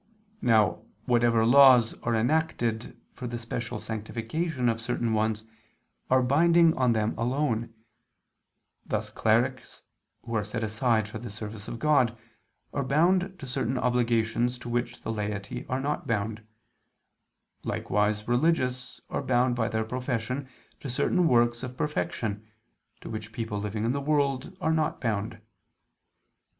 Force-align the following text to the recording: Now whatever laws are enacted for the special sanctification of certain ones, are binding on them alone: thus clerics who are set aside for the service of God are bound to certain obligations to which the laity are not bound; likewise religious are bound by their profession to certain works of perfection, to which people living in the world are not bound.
Now 0.41 0.81
whatever 1.05 1.45
laws 1.45 1.93
are 2.01 2.15
enacted 2.15 2.99
for 3.13 3.27
the 3.27 3.37
special 3.37 3.79
sanctification 3.79 4.67
of 4.67 4.81
certain 4.81 5.13
ones, 5.13 5.43
are 6.09 6.23
binding 6.23 6.75
on 6.75 6.93
them 6.93 7.13
alone: 7.19 7.71
thus 8.83 9.11
clerics 9.11 9.83
who 10.25 10.33
are 10.33 10.43
set 10.43 10.63
aside 10.63 11.07
for 11.07 11.19
the 11.19 11.29
service 11.29 11.67
of 11.67 11.77
God 11.77 12.17
are 12.73 12.81
bound 12.83 13.37
to 13.37 13.45
certain 13.45 13.77
obligations 13.77 14.57
to 14.61 14.69
which 14.69 15.03
the 15.03 15.11
laity 15.11 15.67
are 15.69 15.79
not 15.79 16.07
bound; 16.07 16.41
likewise 17.63 18.27
religious 18.27 19.01
are 19.11 19.21
bound 19.21 19.55
by 19.55 19.69
their 19.69 19.85
profession 19.85 20.49
to 20.79 20.89
certain 20.89 21.27
works 21.27 21.61
of 21.61 21.77
perfection, 21.77 22.43
to 23.01 23.09
which 23.11 23.31
people 23.31 23.59
living 23.59 23.85
in 23.85 23.91
the 23.91 24.01
world 24.01 24.57
are 24.59 24.73
not 24.73 24.99
bound. 24.99 25.39